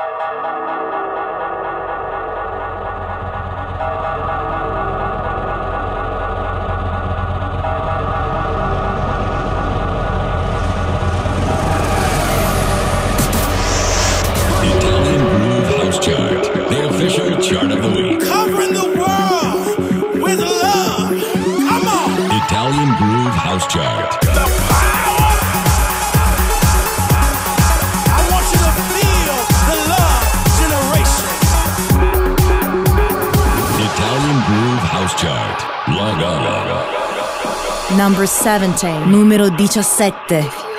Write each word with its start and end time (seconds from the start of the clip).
Música 0.00 0.99
17, 38.30 39.06
numero 39.06 39.50
17. 39.50 40.69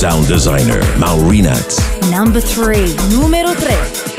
Sound 0.00 0.28
designer 0.28 0.80
Maurinat. 0.96 1.76
Number 2.10 2.40
3, 2.40 2.96
numero 3.10 3.52
3. 3.52 4.09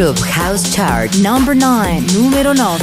Europe 0.00 0.18
House 0.20 0.74
Chart 0.74 1.10
number 1.20 1.54
9, 1.54 2.06
numero 2.14 2.54
9. 2.54 2.80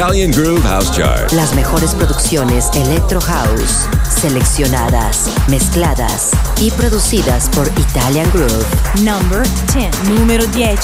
Italian 0.00 0.30
Groove 0.30 0.62
House 0.62 0.90
Chart. 0.96 1.30
Las 1.32 1.54
mejores 1.54 1.94
producciones 1.94 2.70
Electro 2.74 3.20
House, 3.20 3.86
seleccionadas, 4.08 5.28
mezcladas 5.46 6.30
y 6.58 6.70
producidas 6.70 7.50
por 7.50 7.68
Italian 7.78 8.30
Groove. 8.32 8.64
Number 9.02 9.46
10. 9.74 10.08
Número 10.08 10.46
10. 10.46 10.80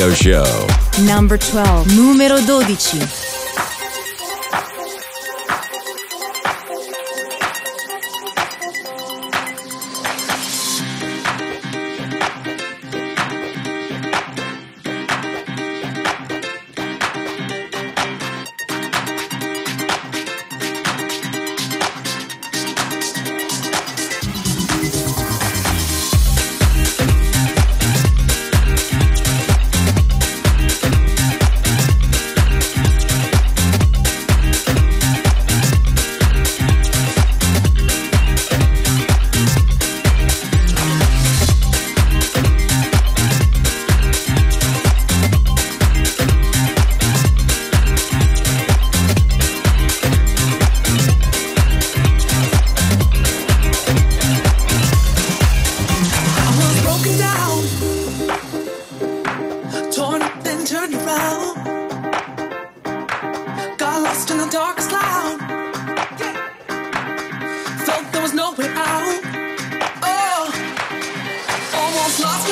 Radio 0.00 0.14
Show. 0.14 0.66
Number 1.04 1.36
12. 1.36 1.94
Numero 1.94 2.40
12. 2.40 3.19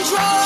control. 0.09 0.38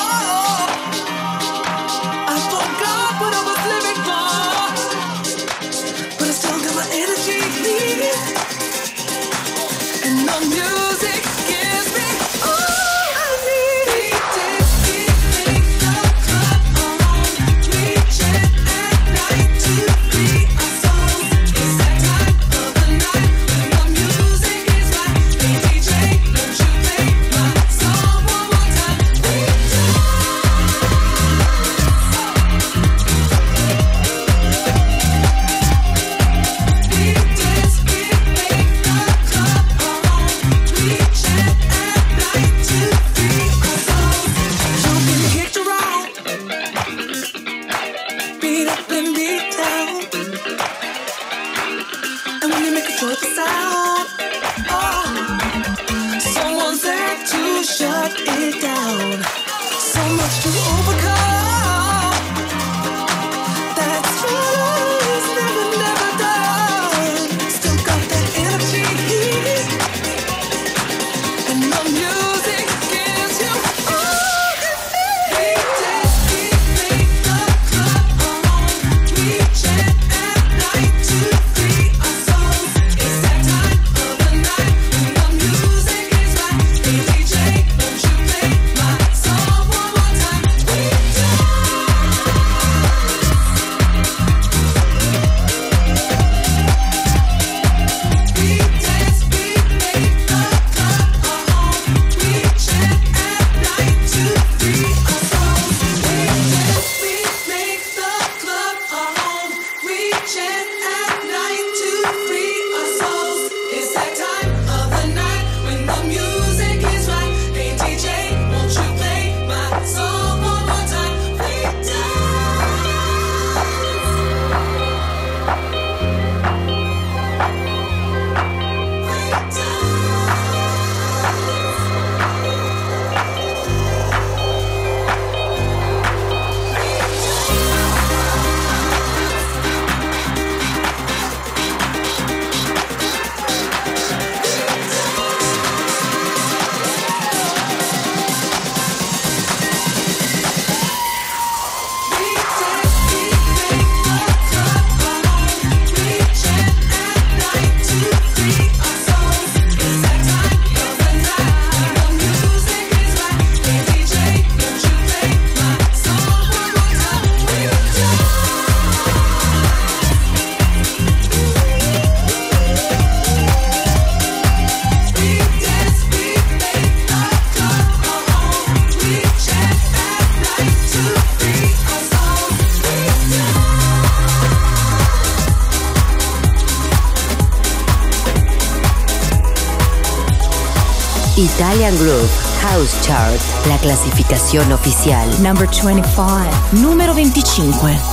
Italian 191.93 191.97
Group 191.97 192.29
House 192.61 192.95
Chart, 193.01 193.39
la 193.67 193.77
clasificación 193.77 194.71
oficial. 194.71 195.29
Number 195.41 195.67
25. 195.67 196.49
Numero 196.81 197.13
25. 197.13 198.12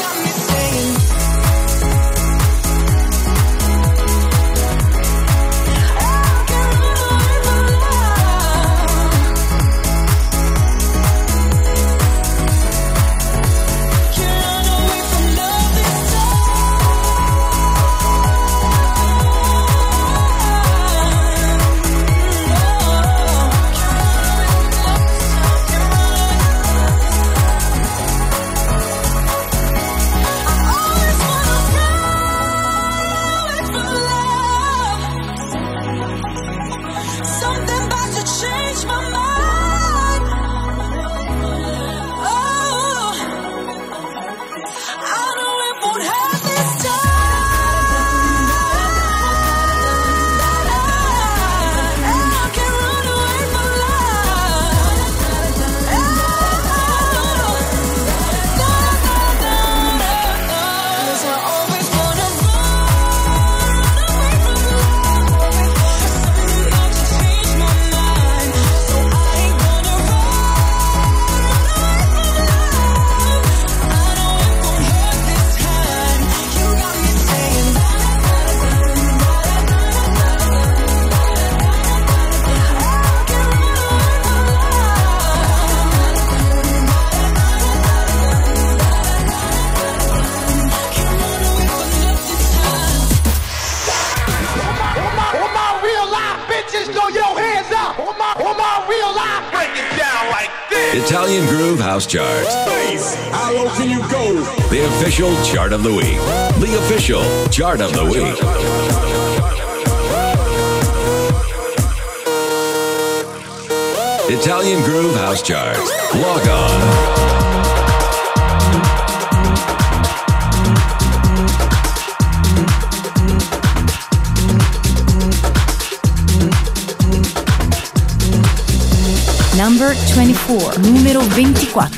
Number 129.81 129.97
24, 130.13 130.77
numero 130.77 131.21
24. 131.21 131.89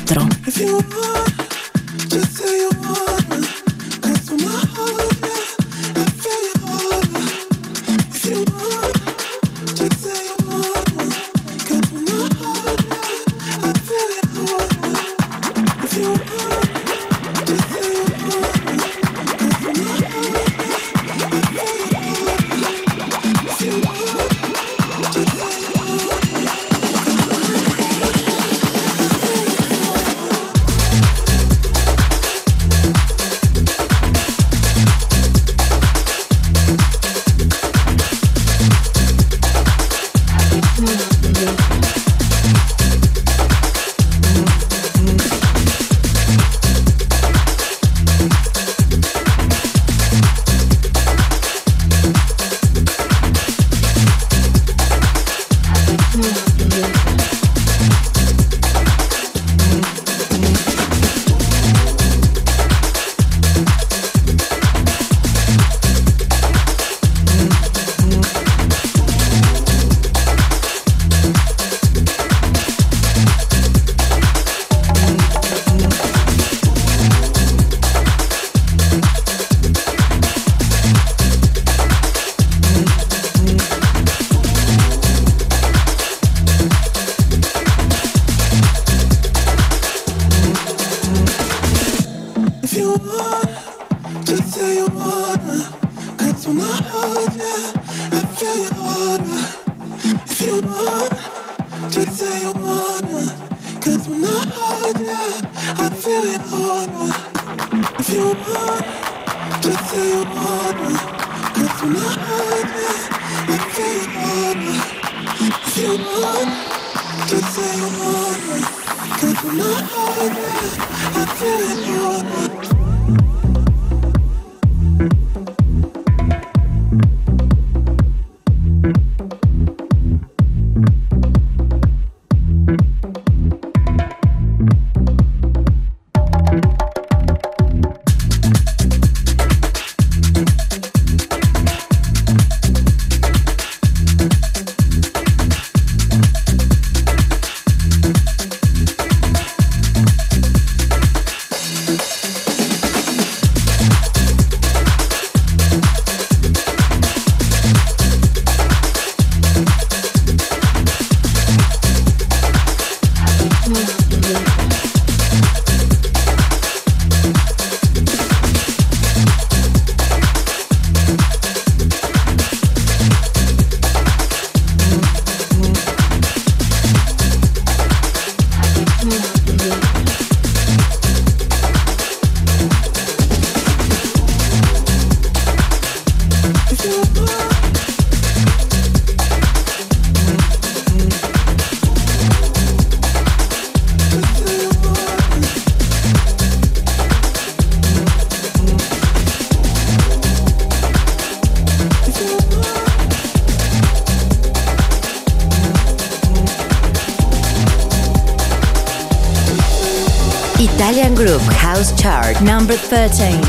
Number 212.64 212.78
13, 212.78 213.43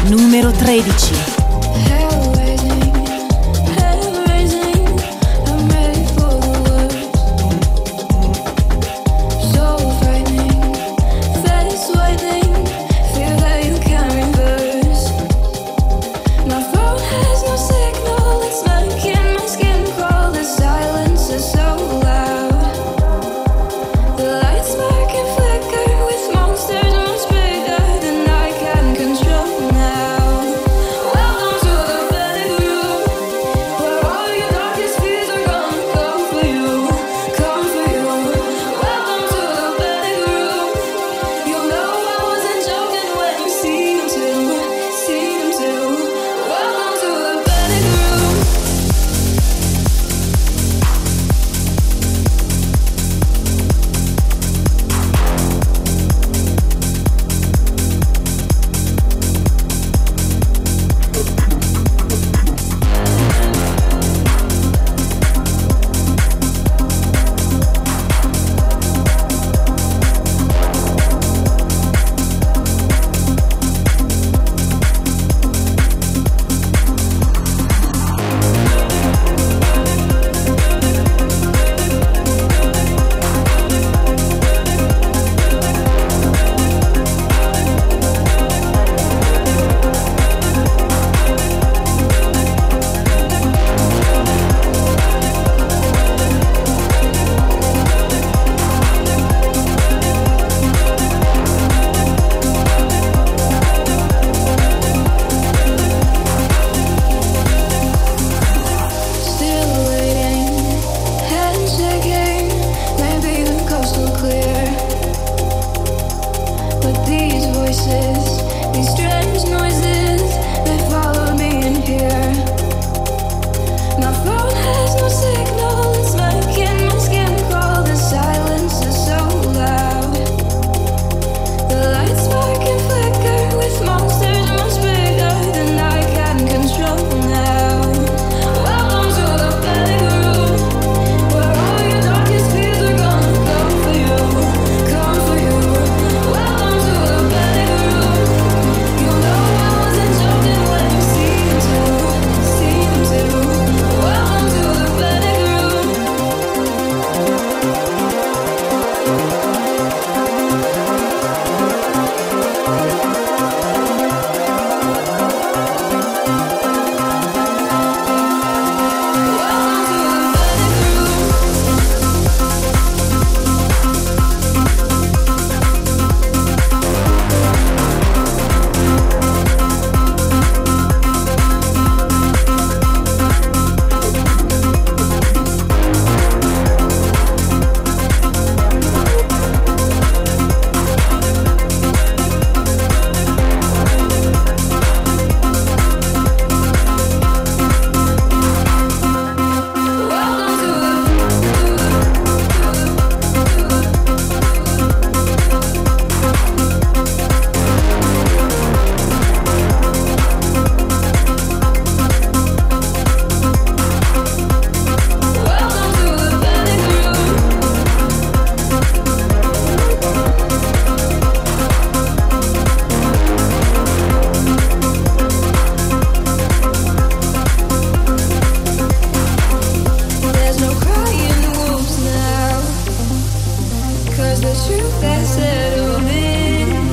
truth 234.64 235.02
that 235.02 235.26
settled 235.26 236.04
in, 236.04 236.88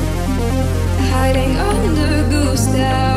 hiding 1.11 1.55
under 1.57 2.29
goose 2.29 2.65
down. 2.67 3.12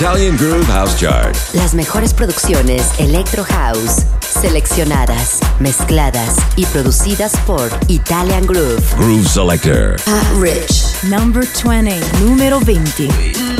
Italian 0.00 0.34
Groove 0.38 0.64
House 0.64 0.96
Chart. 0.98 1.36
Las 1.52 1.74
mejores 1.74 2.14
producciones 2.14 2.90
Electro 2.98 3.44
House, 3.44 4.06
seleccionadas, 4.20 5.40
mezcladas 5.58 6.36
y 6.56 6.64
producidas 6.64 7.36
por 7.40 7.68
Italian 7.88 8.46
Groove. 8.46 8.82
Groove 8.96 9.28
Selector. 9.28 9.96
Rich. 10.40 10.86
Number 11.02 11.44
20, 11.44 12.00
numero 12.24 12.60
20. 12.60 13.59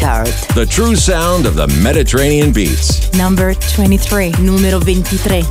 Chart. 0.00 0.28
The 0.54 0.64
true 0.64 0.96
sound 0.96 1.44
of 1.44 1.56
the 1.56 1.66
Mediterranean 1.82 2.54
beats. 2.54 3.12
Number 3.12 3.52
23, 3.52 4.32
numero 4.40 4.80
23. 4.80 5.42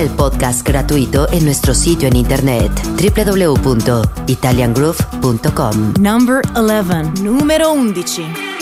El 0.00 0.10
podcast 0.10 0.66
gratuito 0.66 1.30
en 1.30 1.44
nuestro 1.44 1.72
sitio 1.72 2.08
en 2.08 2.16
internet 2.16 2.72
www.italiangroove.com. 3.00 5.94
Number 6.00 6.42
11, 6.56 7.22
número 7.22 7.70
11. 7.70 8.55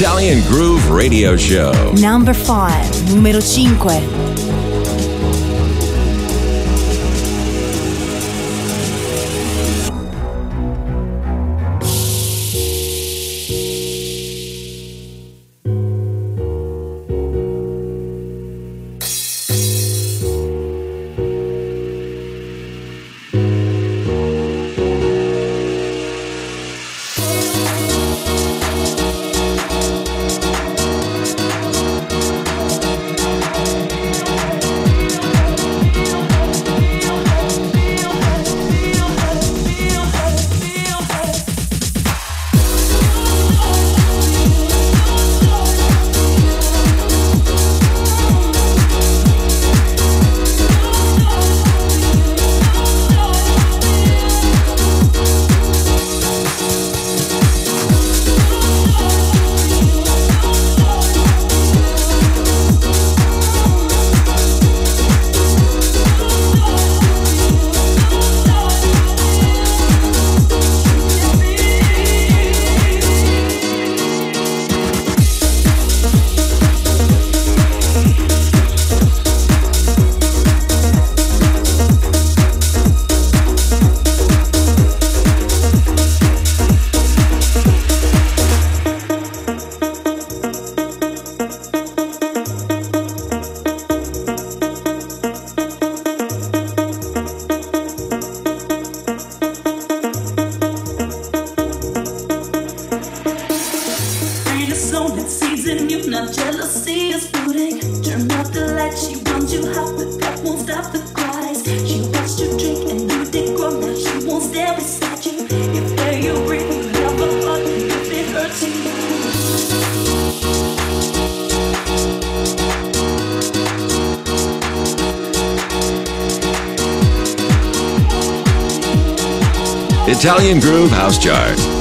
Italian 0.00 0.40
Groove 0.48 0.88
Radio 0.88 1.36
Show. 1.36 1.92
Number 2.00 2.32
5, 2.32 3.12
numero 3.12 3.38
5. 3.38 4.19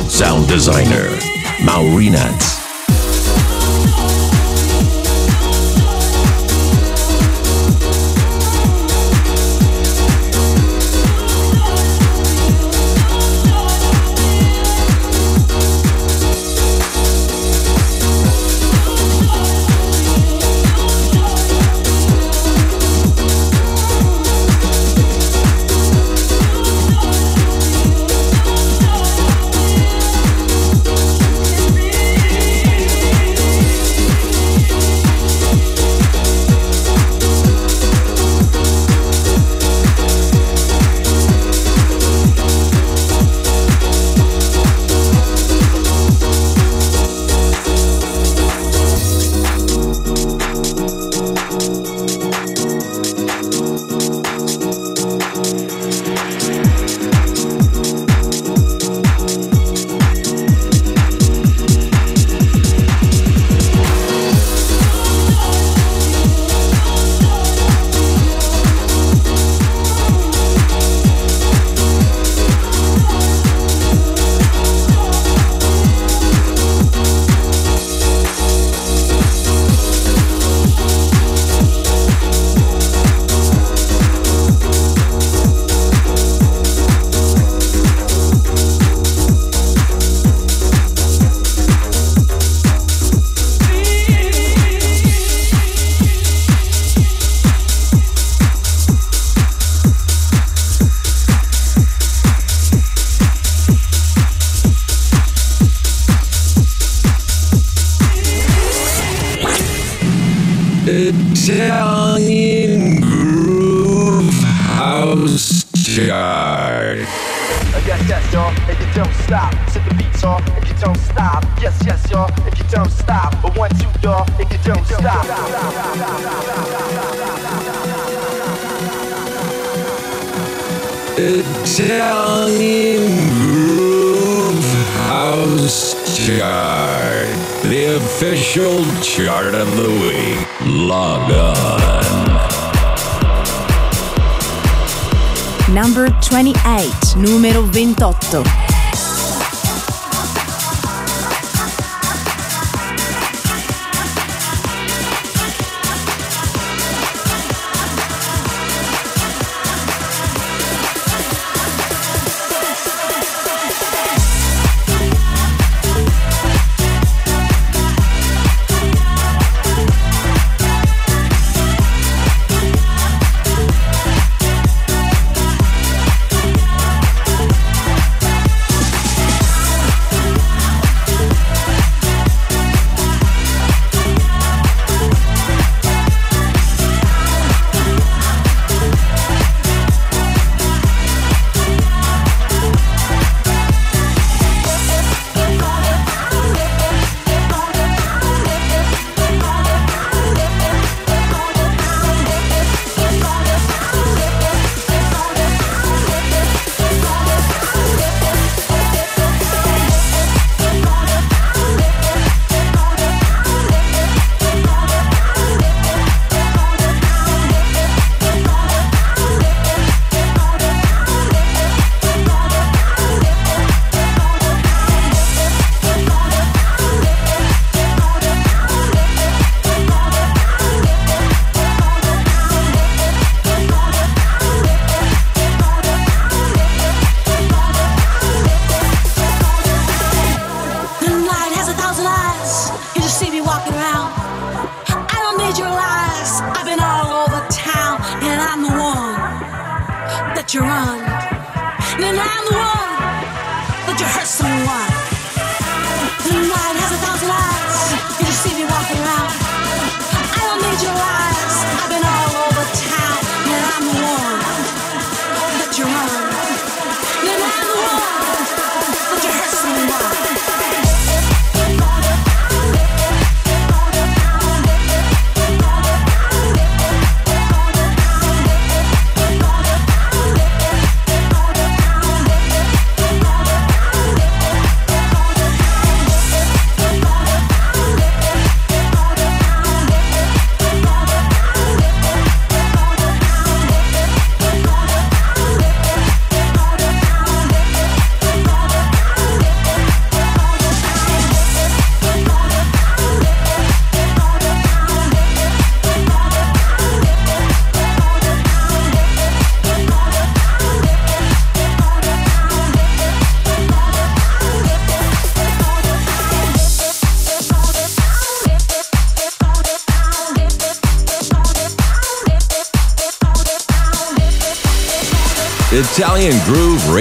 Sound 0.10 0.48
designer. 0.48 1.09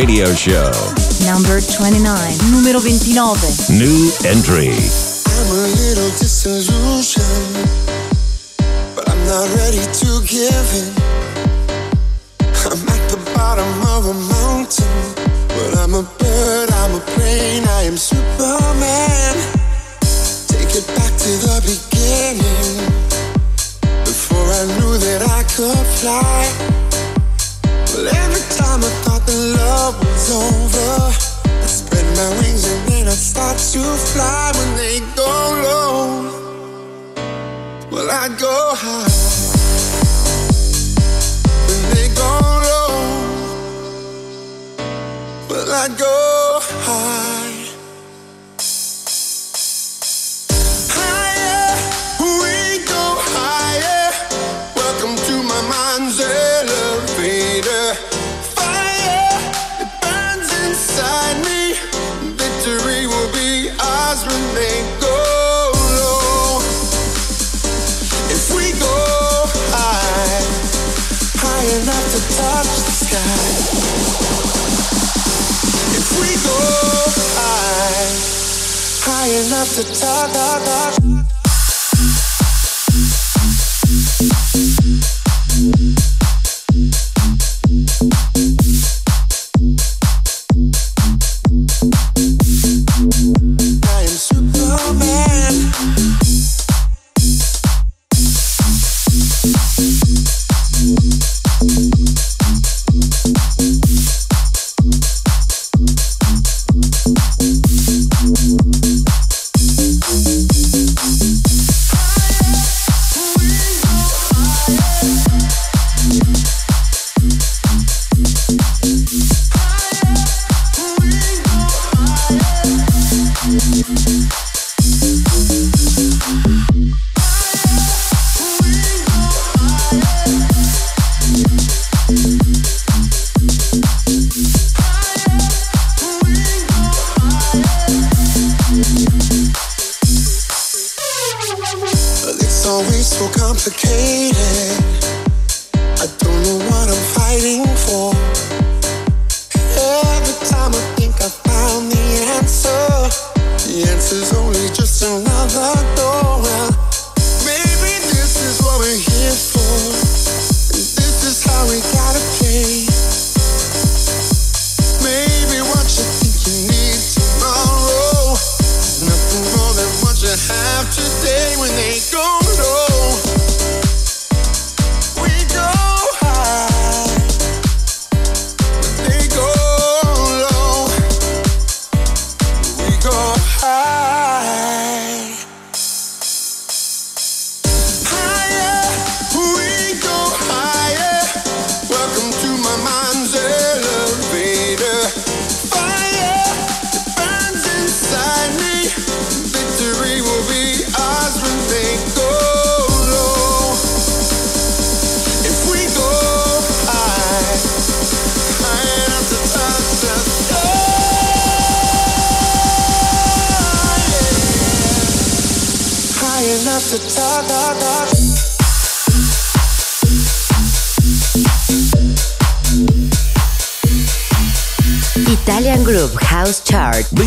Radio 0.09 0.35
Show. 0.35 0.71
Number 1.27 1.61
29, 1.61 2.39
numero 2.51 2.81
29. 2.81 3.77
New 3.77 4.11
entry. 4.25 5.08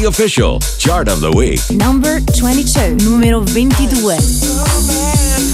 Official, 0.06 0.60
Chart 0.78 1.08
of 1.08 1.22
the 1.22 1.32
Week. 1.32 1.60
Number 1.70 2.20
22. 2.22 2.96
Numero 3.06 3.46
22. 3.46 5.51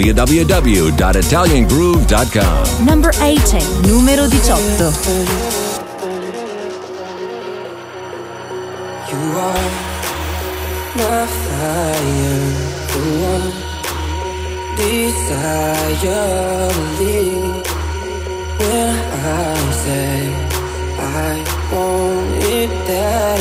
www.italiangroove.com. 0.00 2.84
Number 2.84 3.12
18, 3.20 3.82
numero 3.82 4.24
18. 4.24 4.36
You 9.10 9.18
are 9.36 9.70
my 10.96 11.26
fire, 11.26 12.40
the 12.90 13.00
one 13.20 13.52
desire 14.76 16.70
lead. 16.98 17.66
When 18.58 18.88
I 18.88 18.90
say 19.84 20.16
I 20.98 21.00
want 21.72 22.44
it 22.44 22.70
that 22.88 23.38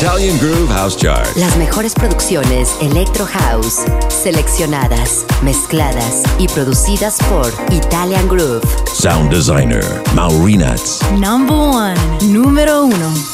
Italian 0.00 0.38
Groove 0.38 0.70
House 0.70 0.96
Chart. 0.96 1.28
Las 1.36 1.58
mejores 1.58 1.92
producciones 1.92 2.74
Electro 2.80 3.26
House, 3.26 3.84
seleccionadas, 4.08 5.26
mezcladas 5.42 6.22
y 6.38 6.48
producidas 6.48 7.18
por 7.28 7.52
Italian 7.70 8.26
Groove. 8.26 8.62
Sound 8.86 9.30
Designer, 9.30 9.84
Maurinats. 10.14 11.02
Number 11.18 11.54
one, 11.54 12.00
número 12.32 12.86
uno. 12.86 13.29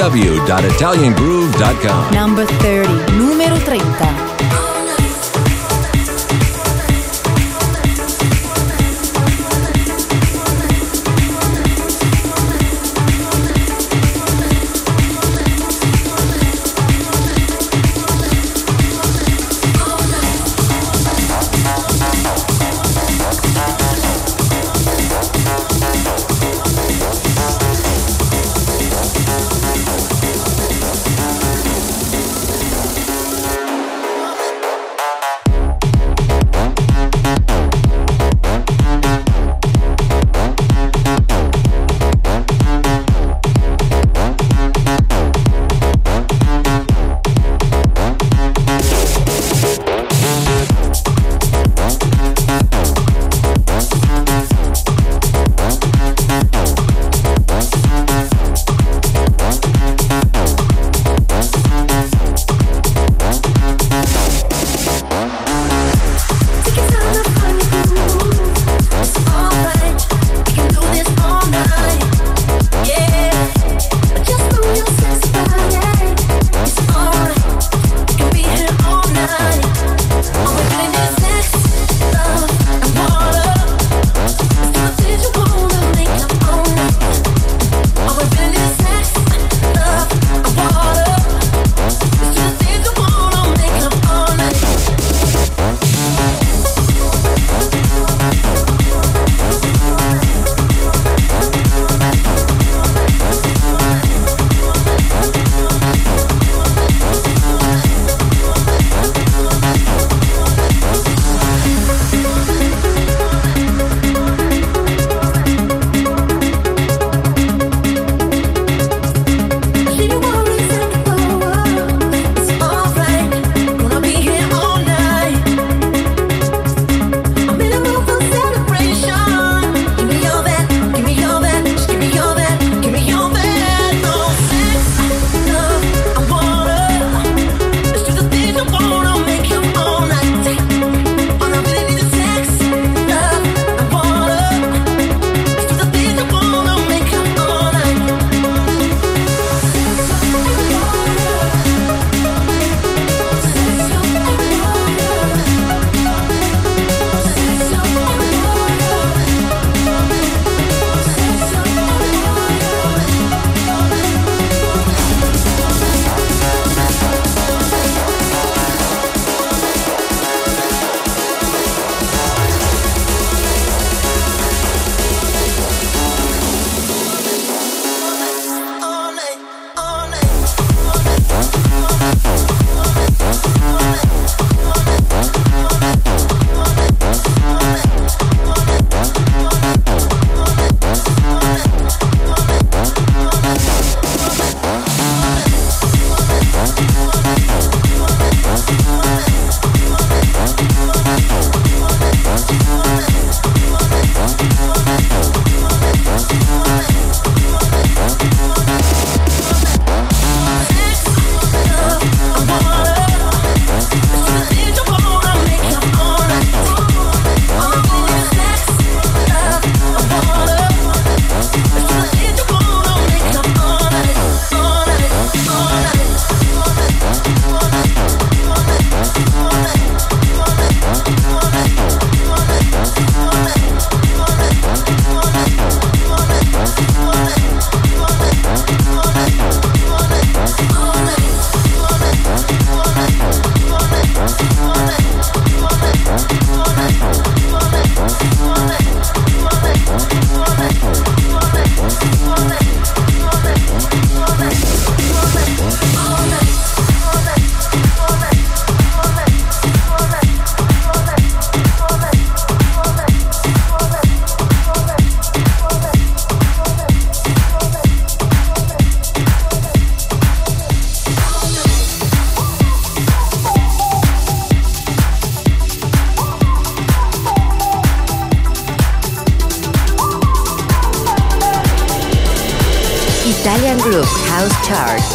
www.italiangroove.com. 0.00 2.29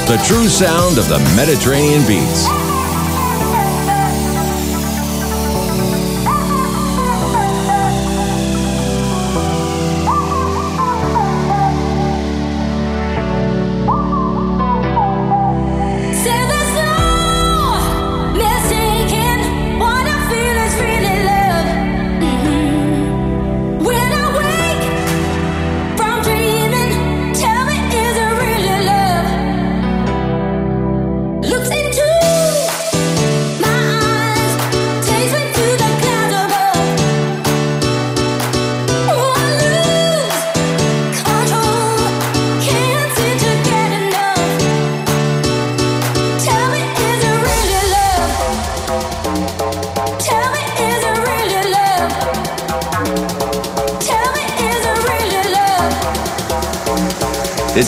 The 0.05 0.21
true 0.27 0.49
sound 0.49 0.97
of 0.97 1.07
the 1.07 1.19
Mediterranean 1.35 2.05
beats. 2.05 2.64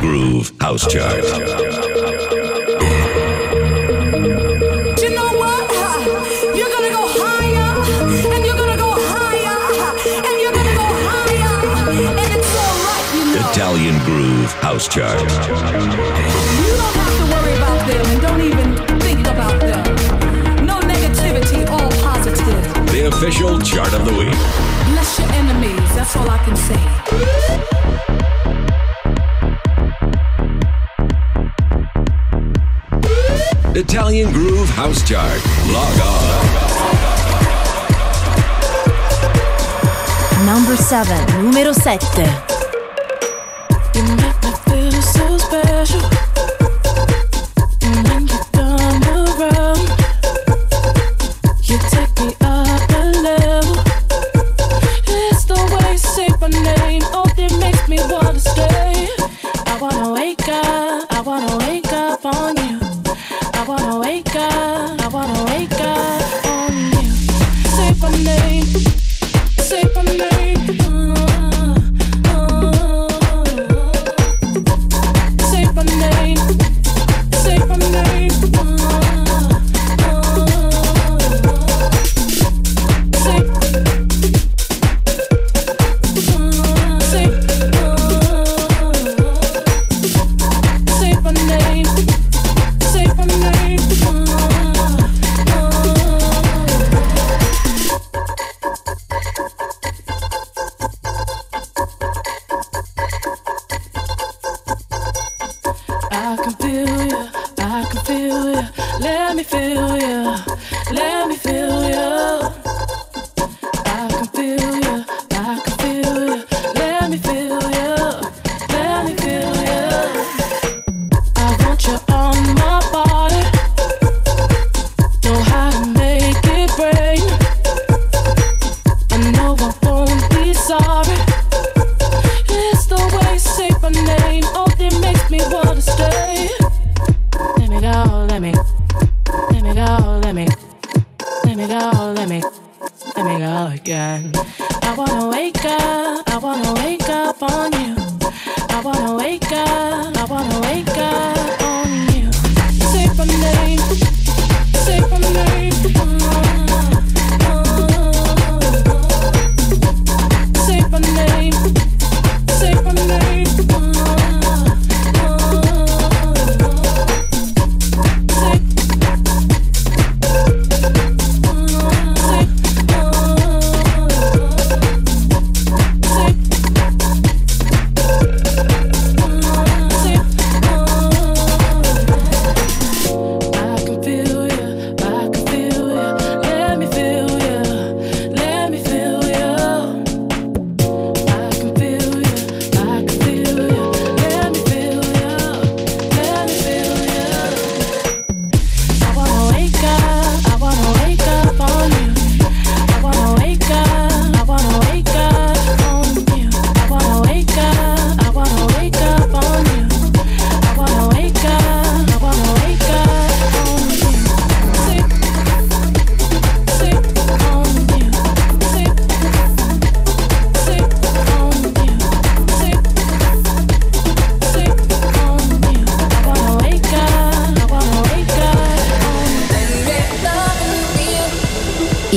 Groove 0.00 0.50
House 0.60 0.86
Chart. 0.86 1.24
Italian 13.50 13.98
Groove 14.04 14.52
House 14.62 14.88
Chart. 14.88 15.20
You 15.20 15.26
don't 16.76 16.96
have 16.96 17.16
to 17.18 17.24
worry 17.34 17.54
about 17.56 17.86
them 17.86 18.06
and 18.06 18.20
don't 18.22 18.40
even 18.40 19.00
think 19.00 19.26
about 19.26 19.60
them. 19.60 19.84
No 20.64 20.80
negativity, 20.80 21.68
all 21.68 21.90
positive. 22.02 22.86
The 22.90 23.08
official 23.08 23.60
chart 23.60 23.92
of 23.92 24.06
the 24.06 24.12
week. 24.12 24.32
Bless 24.92 25.18
your 25.18 25.30
enemies, 25.32 25.94
that's 25.94 26.16
all 26.16 26.30
I 26.30 26.38
can 26.38 26.56
say. 26.56 27.79
Italian 33.80 34.30
Groove 34.30 34.68
House 34.68 35.02
Chart. 35.02 35.40
Log 35.72 36.00
on. 36.04 36.44
Number 40.44 40.76
7, 40.76 41.42
numero 41.42 41.72
7. 41.72 42.49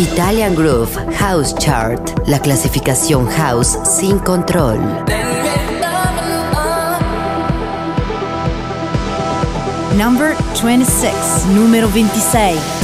Italian 0.03 0.53
Groove 0.53 0.93
House 1.17 1.55
Chart, 1.55 1.97
la 2.27 2.37
clasificación 2.37 3.25
house 3.25 3.77
sin 3.85 4.19
control. 4.19 4.77
Number 9.97 10.35
26, 10.61 11.13
número 11.55 11.87
26. 11.89 12.82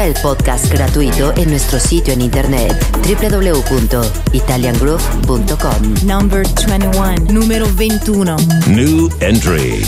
El 0.00 0.14
podcast 0.22 0.72
gratuito 0.72 1.34
en 1.36 1.50
nuestro 1.50 1.78
sitio 1.78 2.14
en 2.14 2.22
internet 2.22 2.74
www.italiangroup.com. 3.06 6.06
Number 6.06 6.46
21. 6.66 7.16
Número 7.30 7.66
21. 7.74 8.36
New 8.68 9.10
entry. 9.20 9.84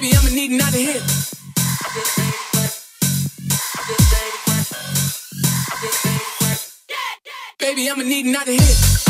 baby, 0.00 0.16
I'ma 0.16 0.30
need 0.30 0.50
another 0.50 0.78
hit. 0.78 1.02
Baby, 7.60 7.90
I'ma 7.90 8.02
need 8.02 8.26
not 8.26 8.46
hit. 8.46 9.03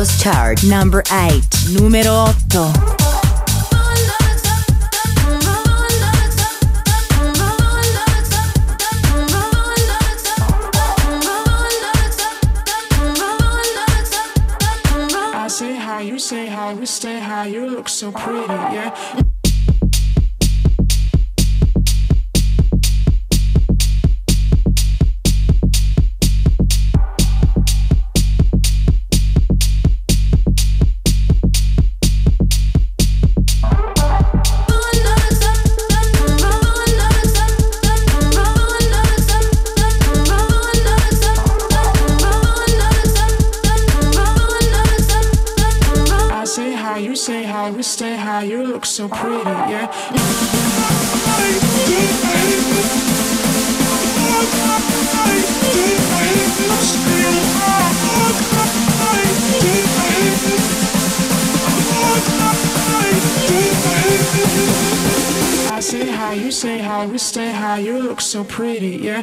House 0.00 0.22
Chart, 0.22 0.64
number 0.64 1.02
8, 1.12 1.42
número 1.76 2.32
8. 2.48 2.90
Say 15.50 16.46
how 16.46 16.70
you 16.70 16.86
stay 16.86 17.18
how 17.18 17.42
you 17.42 17.66
look 17.66 17.88
so 17.88 18.12
pretty, 18.12 18.46
yeah. 18.46 19.29
so 68.30 68.44
pretty, 68.44 68.96
yeah. 68.96 69.22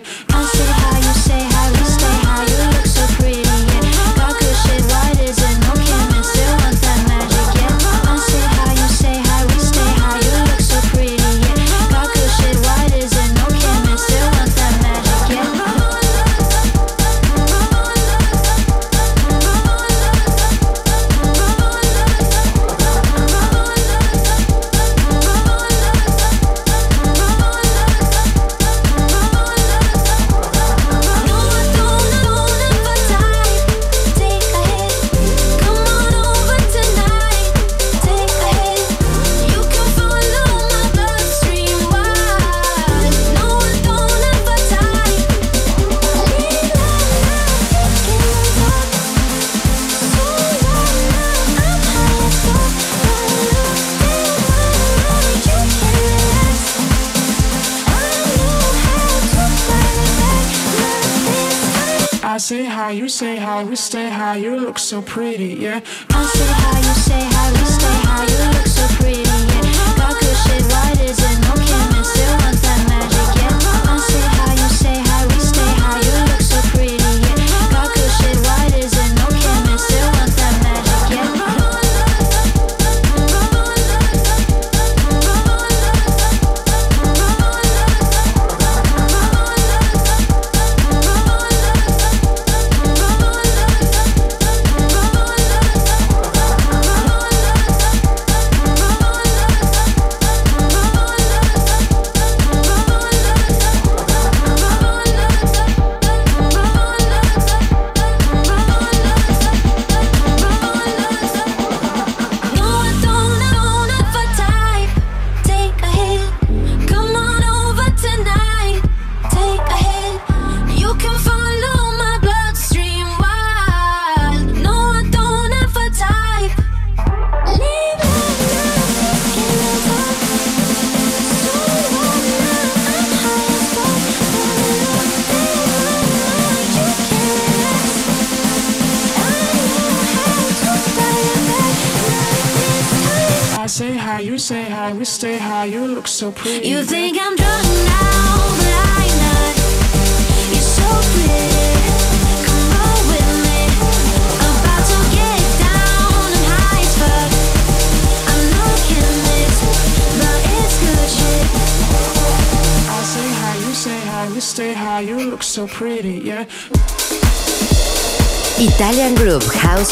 pretty 65.17 65.56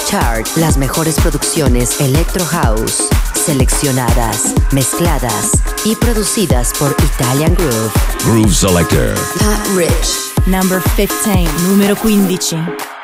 Chart, 0.06 0.46
las 0.58 0.78
mejores 0.78 1.16
producciones 1.16 2.00
Electro 2.00 2.46
House, 2.46 3.08
seleccionadas, 3.34 4.54
mezcladas 4.72 5.52
y 5.84 5.96
producidas 5.96 6.74
por 6.78 6.96
Italian 7.04 7.56
Groove. 7.56 7.92
Groove 8.26 8.54
Selector. 8.54 9.16
Pat 9.40 9.68
Rich. 9.76 10.48
Number 10.48 10.82
15. 10.96 11.46
Numero 11.68 11.96
15. 11.96 12.95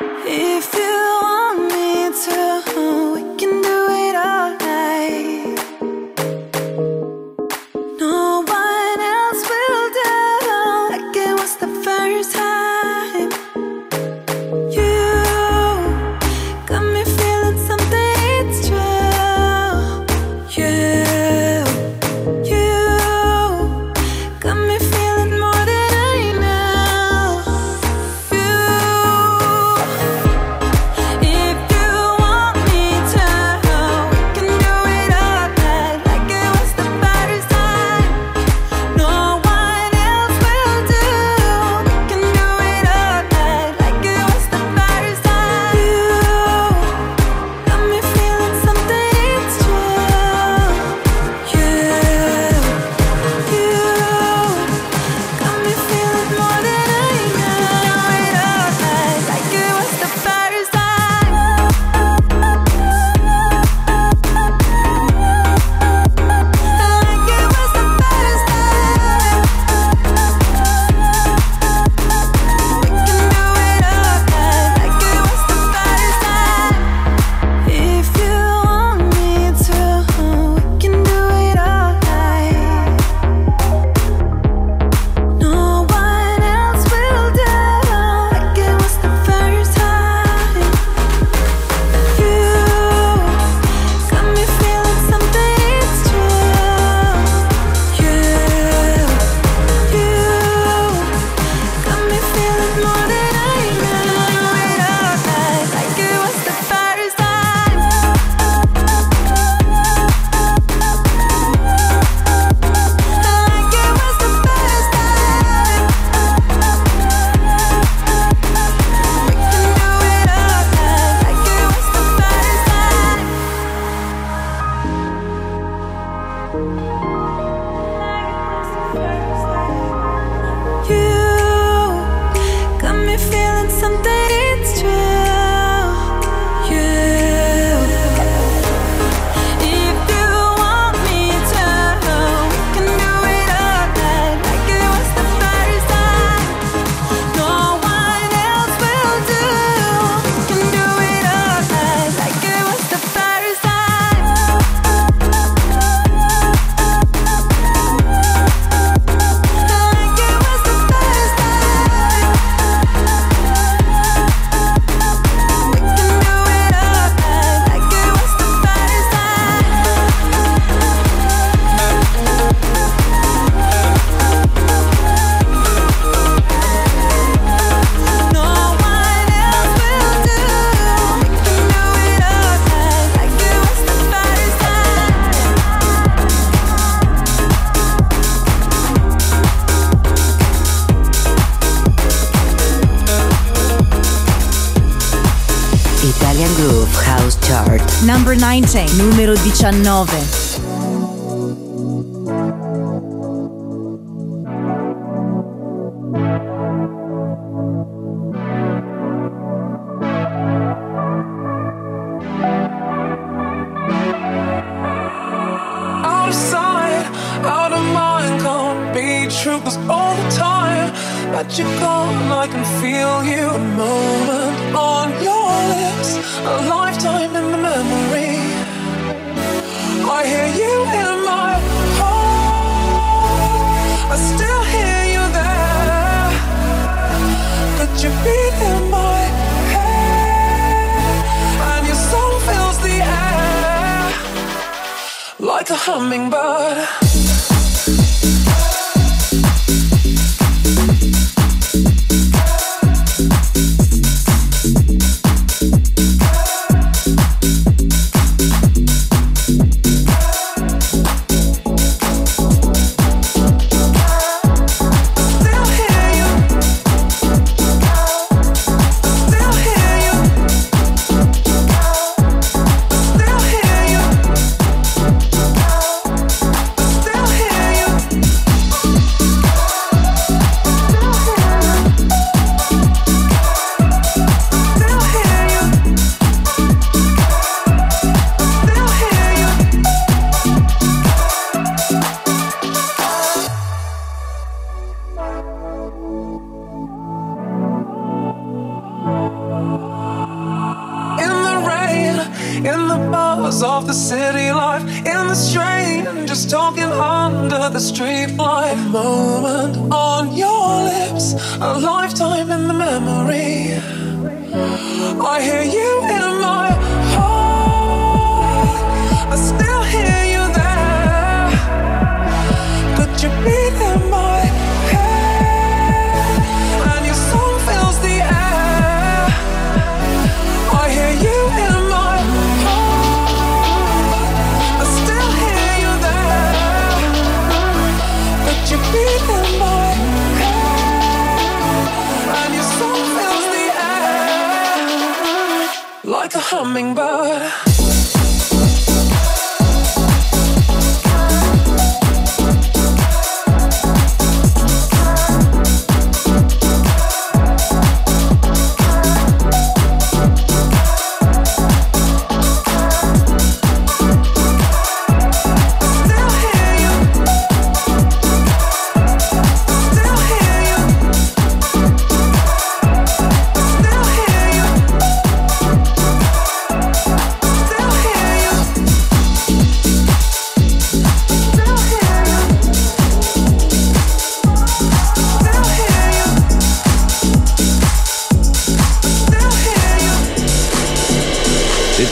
Number 198.52 198.66
19, 198.66 198.98
numero 198.98 199.34
19. 199.34 200.31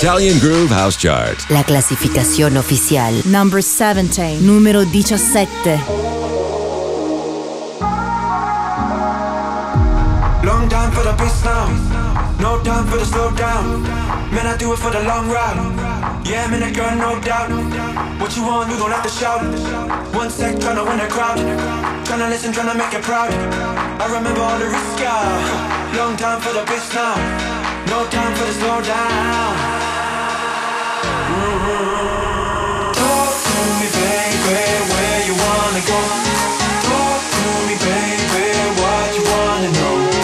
Italian 0.01 0.39
Groove 0.39 0.71
House 0.71 0.97
Chart. 0.97 1.37
La 1.51 1.63
clasificación 1.63 2.57
oficial. 2.57 3.13
Number 3.27 3.63
17, 3.63 4.41
numero 4.41 4.87
17. 4.87 5.79
Long 10.43 10.71
time 10.71 10.91
for 10.93 11.05
the 11.05 11.13
beast 11.21 11.45
now. 11.45 11.69
No 12.41 12.63
time 12.63 12.87
for 12.87 12.97
the 12.97 13.05
slow 13.05 13.31
down. 13.33 13.83
Man, 14.33 14.47
I 14.47 14.57
do 14.57 14.73
it 14.73 14.79
for 14.79 14.91
the 14.91 15.03
long 15.03 15.29
ride. 15.29 15.61
Yeah, 16.25 16.47
I'm 16.47 16.55
in 16.55 16.63
a 16.63 16.73
girl, 16.73 16.97
no 16.97 17.21
doubt. 17.21 17.51
What 18.19 18.35
you 18.35 18.47
want, 18.47 18.71
you 18.71 18.79
gon' 18.79 18.93
have 18.93 19.03
to 19.03 19.11
shout. 19.11 19.45
One 20.15 20.31
sec, 20.31 20.57
tryna 20.57 20.83
win 20.89 21.01
a 21.01 21.09
crowd. 21.09 21.37
Tryna 22.07 22.31
listen, 22.31 22.55
tryna 22.55 22.75
make 22.75 22.95
it 22.95 23.03
proud. 23.03 23.29
I 24.01 24.07
remember 24.07 24.41
all 24.41 24.59
the 24.59 24.65
risk, 24.65 24.99
yeah. 24.99 25.93
Long 25.99 26.17
time 26.17 26.41
for 26.41 26.55
the 26.55 26.65
beast 26.65 26.95
now. 26.95 27.17
No 27.93 28.09
time 28.09 28.35
for 28.35 28.47
the 28.47 28.53
slow 28.55 28.81
down. 28.81 29.70
Go? 35.87 35.99
Talk 36.87 37.23
to 37.35 37.45
me, 37.67 37.77
baby, 37.85 38.47
what 38.81 39.17
you 39.17 39.25
wanna 39.25 39.71
know? 39.73 40.20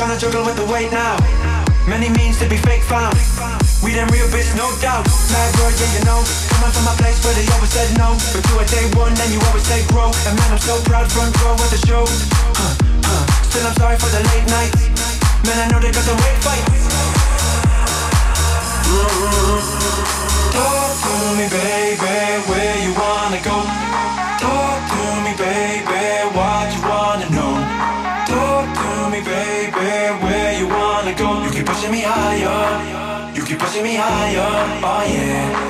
Tryna 0.00 0.16
juggle 0.16 0.48
with 0.48 0.56
the 0.56 0.64
weight 0.64 0.88
now. 0.88 1.20
Many 1.84 2.08
means 2.08 2.40
to 2.40 2.48
be 2.48 2.56
fake 2.56 2.80
found. 2.80 3.12
We 3.84 3.92
them 3.92 4.08
real 4.08 4.24
bitch, 4.32 4.48
no 4.56 4.72
doubt. 4.80 5.04
Mad 5.28 5.52
girl, 5.60 5.68
yeah, 5.76 5.92
you 5.92 6.00
know. 6.08 6.24
Coming 6.56 6.72
from 6.72 6.88
my 6.88 6.96
place 6.96 7.20
where 7.20 7.36
they 7.36 7.44
always 7.52 7.68
said 7.68 7.92
no. 8.00 8.16
But 8.32 8.40
you 8.48 8.56
a 8.56 8.64
day 8.64 8.88
one, 8.96 9.12
then 9.12 9.28
you 9.28 9.36
always 9.52 9.60
say 9.68 9.84
grow. 9.92 10.08
And 10.24 10.40
man, 10.40 10.56
I'm 10.56 10.62
so 10.64 10.80
proud, 10.88 11.04
front 11.12 11.36
row 11.44 11.52
at 11.52 11.68
the 11.68 11.76
show. 11.84 12.08
Huh, 12.08 12.80
huh. 13.04 13.24
Still, 13.52 13.68
I'm 13.68 13.76
sorry 13.76 14.00
for 14.00 14.08
the 14.08 14.24
late 14.32 14.48
nights. 14.48 14.88
Man, 15.44 15.60
I 15.60 15.68
know 15.68 15.76
they 15.76 15.92
got 15.92 16.08
the 16.08 16.16
weight 16.16 16.40
fights. 16.48 16.80
Talk 20.48 20.96
to 20.96 21.12
me, 21.36 21.44
baby, 21.52 22.48
where 22.48 22.76
you 22.80 22.96
wanna 22.96 23.44
go? 23.44 23.90
Pushing 33.70 33.84
me 33.84 33.94
higher, 33.94 34.80
oh 34.82 35.02
yeah. 35.04 35.69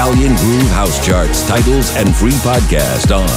Italian 0.00 0.32
Groove 0.36 0.70
House 0.70 1.04
Charts, 1.04 1.46
titles, 1.46 1.94
and 1.94 2.16
free 2.16 2.32
podcast 2.40 3.14
on 3.14 3.28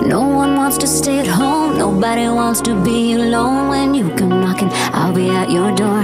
No 0.07 0.21
one 0.21 0.55
wants 0.55 0.77
to 0.77 0.87
stay 0.87 1.19
at 1.19 1.27
home. 1.27 1.77
Nobody 1.77 2.29
wants 2.29 2.61
to 2.61 2.81
be 2.81 3.04
be 5.15 5.29
at 5.29 5.49
your 5.49 5.71
door. 5.73 6.03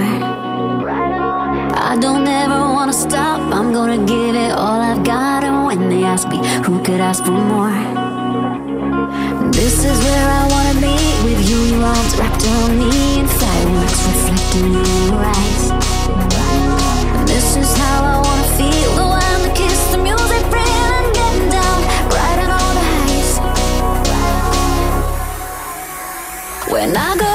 I 1.90 1.98
don't 2.00 2.26
ever 2.26 2.60
wanna 2.76 2.94
stop. 2.94 3.40
I'm 3.52 3.70
gonna 3.70 3.98
give 4.06 4.34
it 4.34 4.52
all 4.52 4.80
I've 4.80 5.04
got. 5.04 5.44
And 5.44 5.66
when 5.66 5.90
they 5.90 6.02
ask 6.02 6.26
me, 6.28 6.38
who 6.64 6.82
could 6.82 7.00
ask 7.00 7.22
for 7.22 7.38
more? 7.52 7.76
This 9.52 9.84
is 9.84 9.98
where 10.06 10.28
I 10.40 10.42
wanna 10.54 10.80
be 10.80 10.96
with 11.26 11.40
you. 11.50 11.58
Your 11.72 11.84
arms 11.84 12.14
wrapped 12.18 12.42
around 12.46 12.78
me 12.78 13.20
and 13.20 13.28
fireworks 13.40 14.00
reflecting 14.08 14.72
in 14.80 14.86
your 15.08 15.20
eyes. 15.36 15.64
This 17.32 17.56
is 17.62 17.70
how 17.76 17.98
I 18.14 18.16
wanna 18.26 18.48
feel. 18.58 18.90
The 19.00 19.06
wine, 19.14 19.42
the 19.46 19.52
kiss, 19.60 19.80
the 19.92 19.98
music, 20.08 20.42
friend, 20.52 20.72
and 20.96 21.06
getting 21.18 21.48
down, 21.58 21.78
riding 22.16 22.50
all 22.58 22.72
the 22.78 22.84
highs. 22.92 23.30
When 26.72 26.96
I 26.96 27.16
go 27.18 27.31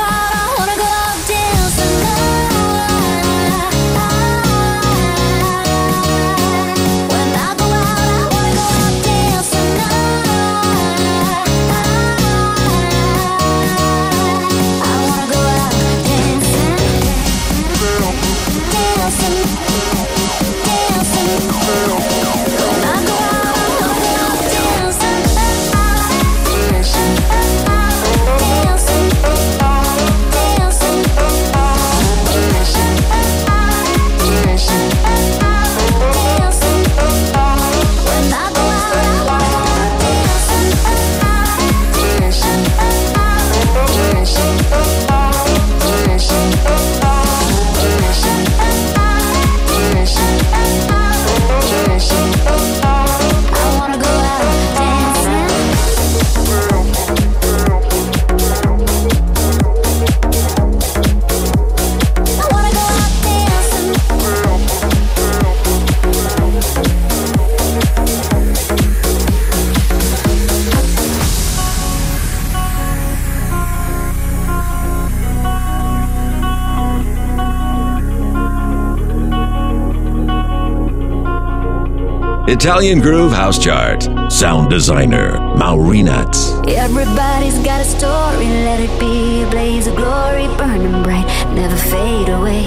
Italian 82.49 83.01
Groove 83.01 83.33
House 83.33 83.59
Chart. 83.59 84.03
Sound 84.31 84.69
designer, 84.69 85.33
Maurinats. 85.59 86.65
Everybody's 86.65 87.59
got 87.59 87.81
a 87.81 87.83
story, 87.83 88.47
let 88.63 88.79
it 88.79 88.99
be 89.01 89.43
a 89.43 89.49
blaze 89.49 89.85
of 89.85 89.97
glory, 89.97 90.47
burning 90.55 91.03
bright, 91.03 91.27
never 91.53 91.75
fade 91.75 92.29
away. 92.29 92.63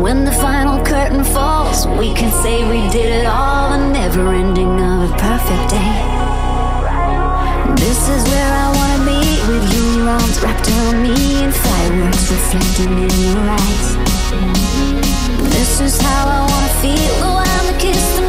When 0.00 0.24
the 0.24 0.30
final 0.30 0.84
curtain 0.86 1.24
falls, 1.24 1.88
we 1.98 2.14
can 2.14 2.30
say 2.30 2.62
we 2.70 2.88
did 2.92 3.10
it 3.10 3.26
all, 3.26 3.70
the 3.70 3.90
never 3.90 4.32
ending 4.32 4.80
of 4.80 5.10
a 5.10 5.16
perfect 5.18 5.70
day. 5.70 5.94
This 7.74 8.08
is 8.08 8.22
where 8.30 8.52
I 8.54 8.66
wanna 8.78 9.04
be 9.04 9.18
with 9.50 9.66
you, 9.74 9.98
your 9.98 10.10
arms 10.10 10.40
wrapped 10.40 10.68
around 10.68 11.02
me, 11.02 11.42
and 11.42 11.52
fireworks 11.52 12.30
reflecting 12.30 13.02
in 13.02 13.10
your 13.26 13.50
eyes. 13.50 13.96
This 15.50 15.80
is 15.80 16.00
how 16.00 16.28
I 16.28 16.40
wanna 16.48 16.72
feel, 16.80 17.45
kiss, 17.92 18.16
the 18.16 18.25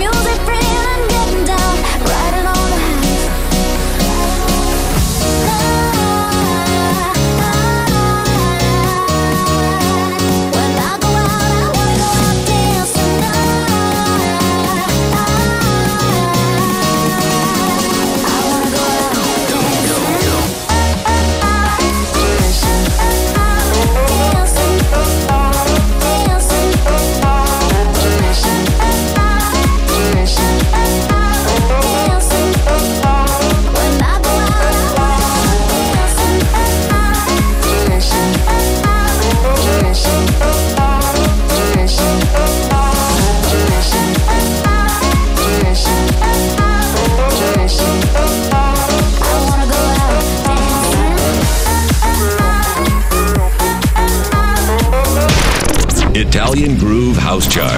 Italian 56.28 56.78
Groove 56.78 57.16
House 57.16 57.48
Chart. 57.48 57.72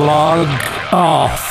Log 0.00 0.48
off. 0.94 1.43